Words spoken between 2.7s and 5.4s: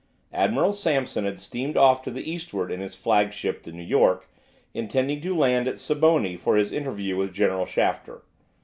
in his flagship, the "New York," intending to